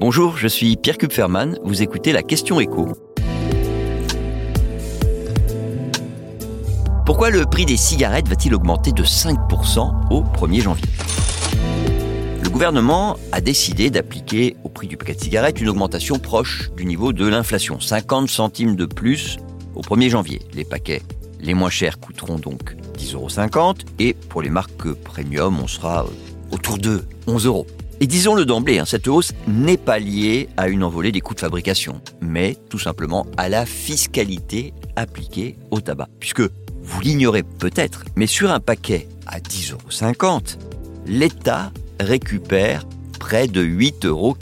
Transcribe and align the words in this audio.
Bonjour, 0.00 0.38
je 0.38 0.48
suis 0.48 0.76
Pierre 0.76 0.96
Kupferman, 0.96 1.58
vous 1.64 1.82
écoutez 1.82 2.12
la 2.12 2.22
question 2.22 2.60
écho. 2.60 2.88
Pourquoi 7.04 7.30
le 7.30 7.44
prix 7.44 7.66
des 7.66 7.76
cigarettes 7.76 8.26
va-t-il 8.26 8.54
augmenter 8.54 8.92
de 8.92 9.04
5% 9.04 10.10
au 10.10 10.22
1er 10.22 10.62
janvier? 10.62 10.88
Le 12.42 12.48
gouvernement 12.48 13.16
a 13.32 13.42
décidé 13.42 13.90
d'appliquer 13.90 14.56
au 14.64 14.70
prix 14.70 14.88
du 14.88 14.96
paquet 14.96 15.14
de 15.14 15.20
cigarettes 15.20 15.60
une 15.60 15.68
augmentation 15.68 16.18
proche 16.18 16.70
du 16.74 16.86
niveau 16.86 17.12
de 17.12 17.26
l'inflation, 17.26 17.78
50 17.78 18.28
centimes 18.28 18.76
de 18.76 18.86
plus 18.86 19.38
au 19.74 19.82
1er 19.82 20.08
janvier. 20.08 20.40
Les 20.54 20.64
paquets 20.64 21.02
les 21.42 21.54
moins 21.54 21.70
chers 21.70 22.00
coûteront 22.00 22.38
donc 22.38 22.76
10,50 22.96 23.56
euros 23.56 23.74
et 23.98 24.14
pour 24.14 24.40
les 24.40 24.50
marques 24.50 24.92
premium, 24.94 25.60
on 25.60 25.66
sera 25.66 26.06
autour 26.50 26.78
de 26.78 27.04
11 27.26 27.46
euros. 27.46 27.66
Et 28.02 28.08
disons-le 28.08 28.44
d'emblée, 28.44 28.80
hein, 28.80 28.84
cette 28.84 29.06
hausse 29.06 29.32
n'est 29.46 29.76
pas 29.76 30.00
liée 30.00 30.48
à 30.56 30.66
une 30.66 30.82
envolée 30.82 31.12
des 31.12 31.20
coûts 31.20 31.36
de 31.36 31.40
fabrication, 31.40 32.00
mais 32.20 32.56
tout 32.68 32.80
simplement 32.80 33.28
à 33.36 33.48
la 33.48 33.64
fiscalité 33.64 34.74
appliquée 34.96 35.56
au 35.70 35.80
tabac. 35.80 36.08
Puisque, 36.18 36.42
vous 36.82 37.00
l'ignorez 37.00 37.44
peut-être, 37.44 38.02
mais 38.16 38.26
sur 38.26 38.50
un 38.50 38.58
paquet 38.58 39.06
à 39.28 39.38
10,50 39.38 40.20
euros, 40.20 40.40
l'État 41.06 41.70
récupère 42.00 42.86
près 43.20 43.46
de 43.46 43.64
8,80 43.64 44.06
euros. 44.08 44.36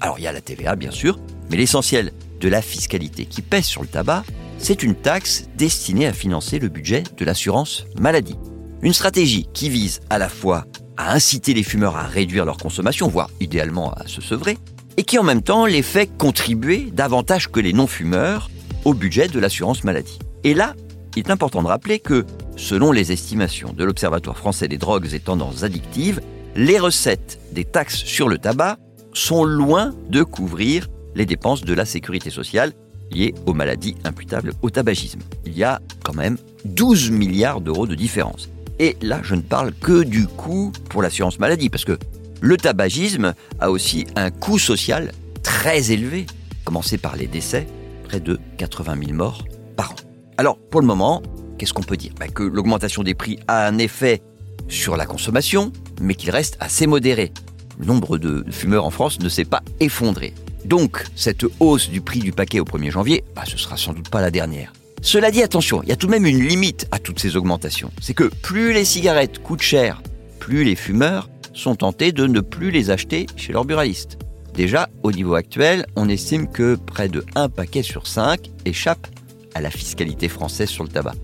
Alors 0.00 0.20
il 0.20 0.22
y 0.22 0.28
a 0.28 0.32
la 0.32 0.40
TVA 0.40 0.76
bien 0.76 0.92
sûr, 0.92 1.18
mais 1.50 1.56
l'essentiel 1.56 2.12
de 2.40 2.48
la 2.48 2.62
fiscalité 2.62 3.24
qui 3.24 3.42
pèse 3.42 3.64
sur 3.64 3.82
le 3.82 3.88
tabac, 3.88 4.22
c'est 4.58 4.84
une 4.84 4.94
taxe 4.94 5.48
destinée 5.56 6.06
à 6.06 6.12
financer 6.12 6.60
le 6.60 6.68
budget 6.68 7.02
de 7.16 7.24
l'assurance 7.24 7.86
maladie. 7.98 8.36
Une 8.82 8.94
stratégie 8.94 9.48
qui 9.52 9.68
vise 9.68 9.98
à 10.08 10.18
la 10.18 10.28
fois 10.28 10.66
à 11.00 11.14
inciter 11.14 11.54
les 11.54 11.62
fumeurs 11.62 11.96
à 11.96 12.02
réduire 12.02 12.44
leur 12.44 12.58
consommation, 12.58 13.08
voire 13.08 13.30
idéalement 13.40 13.92
à 13.94 14.06
se 14.06 14.20
sevrer, 14.20 14.58
et 14.98 15.02
qui 15.02 15.18
en 15.18 15.22
même 15.22 15.40
temps 15.40 15.64
les 15.64 15.82
fait 15.82 16.06
contribuer 16.18 16.90
davantage 16.92 17.48
que 17.48 17.58
les 17.58 17.72
non-fumeurs 17.72 18.50
au 18.84 18.92
budget 18.92 19.28
de 19.28 19.40
l'assurance 19.40 19.82
maladie. 19.82 20.18
Et 20.44 20.52
là, 20.52 20.74
il 21.16 21.20
est 21.20 21.30
important 21.30 21.62
de 21.62 21.68
rappeler 21.68 22.00
que, 22.00 22.26
selon 22.56 22.92
les 22.92 23.12
estimations 23.12 23.72
de 23.72 23.82
l'Observatoire 23.82 24.36
français 24.36 24.68
des 24.68 24.76
drogues 24.76 25.12
et 25.14 25.20
tendances 25.20 25.62
addictives, 25.62 26.20
les 26.54 26.78
recettes 26.78 27.38
des 27.52 27.64
taxes 27.64 28.04
sur 28.04 28.28
le 28.28 28.36
tabac 28.36 28.76
sont 29.14 29.44
loin 29.44 29.94
de 30.10 30.22
couvrir 30.22 30.88
les 31.14 31.24
dépenses 31.24 31.62
de 31.62 31.72
la 31.72 31.86
sécurité 31.86 32.28
sociale 32.28 32.72
liées 33.10 33.34
aux 33.46 33.54
maladies 33.54 33.96
imputables 34.04 34.52
au 34.60 34.68
tabagisme. 34.68 35.20
Il 35.46 35.56
y 35.56 35.64
a 35.64 35.80
quand 36.04 36.14
même 36.14 36.36
12 36.66 37.10
milliards 37.10 37.60
d'euros 37.60 37.86
de 37.86 37.94
différence. 37.94 38.50
Et 38.80 38.96
là, 39.02 39.20
je 39.22 39.34
ne 39.34 39.42
parle 39.42 39.74
que 39.74 40.02
du 40.02 40.26
coût 40.26 40.72
pour 40.88 41.02
l'assurance 41.02 41.38
maladie, 41.38 41.68
parce 41.68 41.84
que 41.84 41.98
le 42.40 42.56
tabagisme 42.56 43.34
a 43.60 43.70
aussi 43.70 44.06
un 44.16 44.30
coût 44.30 44.58
social 44.58 45.12
très 45.42 45.92
élevé, 45.92 46.26
commencé 46.64 46.96
par 46.96 47.14
les 47.14 47.26
décès, 47.26 47.66
près 48.04 48.20
de 48.20 48.40
80 48.56 48.94
000 49.04 49.12
morts 49.12 49.44
par 49.76 49.92
an. 49.92 49.96
Alors, 50.38 50.56
pour 50.56 50.80
le 50.80 50.86
moment, 50.86 51.22
qu'est-ce 51.58 51.74
qu'on 51.74 51.82
peut 51.82 51.98
dire? 51.98 52.12
Ben, 52.18 52.30
Que 52.30 52.42
l'augmentation 52.42 53.02
des 53.02 53.12
prix 53.12 53.38
a 53.48 53.66
un 53.66 53.76
effet 53.76 54.22
sur 54.66 54.96
la 54.96 55.04
consommation, 55.04 55.72
mais 56.00 56.14
qu'il 56.14 56.30
reste 56.30 56.56
assez 56.58 56.86
modéré. 56.86 57.32
Le 57.78 57.84
nombre 57.84 58.16
de 58.16 58.46
fumeurs 58.50 58.86
en 58.86 58.90
France 58.90 59.20
ne 59.20 59.28
s'est 59.28 59.44
pas 59.44 59.62
effondré. 59.80 60.32
Donc, 60.64 61.04
cette 61.14 61.44
hausse 61.60 61.90
du 61.90 62.00
prix 62.00 62.20
du 62.20 62.32
paquet 62.32 62.60
au 62.60 62.64
1er 62.64 62.90
janvier, 62.90 63.24
bah, 63.36 63.42
ce 63.46 63.58
sera 63.58 63.76
sans 63.76 63.92
doute 63.92 64.08
pas 64.08 64.22
la 64.22 64.30
dernière. 64.30 64.72
Cela 65.02 65.30
dit, 65.30 65.42
attention, 65.42 65.82
il 65.82 65.88
y 65.88 65.92
a 65.92 65.96
tout 65.96 66.06
de 66.06 66.12
même 66.12 66.26
une 66.26 66.46
limite 66.46 66.86
à 66.90 66.98
toutes 66.98 67.20
ces 67.20 67.36
augmentations. 67.36 67.90
C'est 68.02 68.12
que 68.12 68.24
plus 68.24 68.74
les 68.74 68.84
cigarettes 68.84 69.42
coûtent 69.42 69.62
cher, 69.62 70.02
plus 70.38 70.62
les 70.62 70.76
fumeurs 70.76 71.30
sont 71.54 71.74
tentés 71.74 72.12
de 72.12 72.26
ne 72.26 72.40
plus 72.40 72.70
les 72.70 72.90
acheter 72.90 73.26
chez 73.34 73.52
leur 73.52 73.64
buraliste. 73.64 74.18
Déjà, 74.54 74.88
au 75.02 75.10
niveau 75.10 75.34
actuel, 75.34 75.86
on 75.96 76.08
estime 76.08 76.48
que 76.48 76.74
près 76.74 77.08
de 77.08 77.24
1 77.34 77.48
paquet 77.48 77.82
sur 77.82 78.06
5 78.06 78.50
échappe 78.66 79.06
à 79.54 79.62
la 79.62 79.70
fiscalité 79.70 80.28
française 80.28 80.68
sur 80.68 80.84
le 80.84 80.90
tabac. 80.90 81.14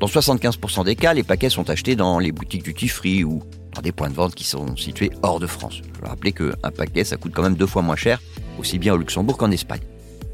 Dans 0.00 0.06
75% 0.06 0.84
des 0.84 0.96
cas, 0.96 1.14
les 1.14 1.22
paquets 1.22 1.48
sont 1.48 1.70
achetés 1.70 1.96
dans 1.96 2.18
les 2.18 2.30
boutiques 2.30 2.64
duty 2.64 2.88
free 2.88 3.24
ou 3.24 3.42
dans 3.74 3.80
des 3.80 3.92
points 3.92 4.10
de 4.10 4.14
vente 4.14 4.34
qui 4.34 4.44
sont 4.44 4.76
situés 4.76 5.10
hors 5.22 5.40
de 5.40 5.46
France. 5.46 5.80
Je 5.94 6.00
veux 6.02 6.08
rappeler 6.08 6.32
qu'un 6.32 6.70
paquet, 6.76 7.04
ça 7.04 7.16
coûte 7.16 7.32
quand 7.34 7.42
même 7.42 7.56
deux 7.56 7.66
fois 7.66 7.82
moins 7.82 7.96
cher, 7.96 8.20
aussi 8.58 8.78
bien 8.78 8.92
au 8.92 8.98
Luxembourg 8.98 9.38
qu'en 9.38 9.50
Espagne. 9.50 9.80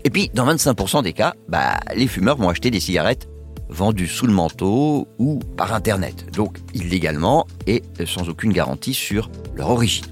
Et 0.04 0.10
puis, 0.10 0.30
dans 0.34 0.46
25% 0.46 1.02
des 1.02 1.12
cas, 1.12 1.34
bah, 1.48 1.78
les 1.94 2.06
fumeurs 2.06 2.36
vont 2.36 2.48
acheter 2.48 2.70
des 2.70 2.80
cigarettes 2.80 3.28
vendues 3.70 4.08
sous 4.08 4.26
le 4.26 4.32
manteau 4.32 5.06
ou 5.18 5.38
par 5.56 5.72
Internet, 5.72 6.26
donc 6.32 6.58
illégalement 6.74 7.46
et 7.66 7.82
sans 8.04 8.28
aucune 8.28 8.52
garantie 8.52 8.94
sur 8.94 9.30
leur 9.54 9.70
origine. 9.70 10.06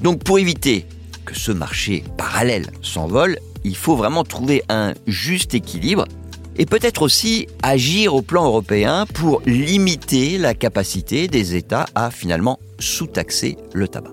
Donc 0.00 0.24
pour 0.24 0.38
éviter 0.38 0.86
que 1.24 1.38
ce 1.38 1.52
marché 1.52 2.04
parallèle 2.16 2.66
s'envole, 2.82 3.38
il 3.64 3.76
faut 3.76 3.96
vraiment 3.96 4.24
trouver 4.24 4.62
un 4.68 4.94
juste 5.06 5.54
équilibre 5.54 6.06
et 6.56 6.66
peut-être 6.66 7.02
aussi 7.02 7.48
agir 7.62 8.14
au 8.14 8.22
plan 8.22 8.46
européen 8.46 9.06
pour 9.12 9.42
limiter 9.44 10.38
la 10.38 10.54
capacité 10.54 11.28
des 11.28 11.54
États 11.54 11.86
à 11.94 12.10
finalement 12.10 12.58
sous-taxer 12.78 13.58
le 13.74 13.88
tabac. 13.88 14.12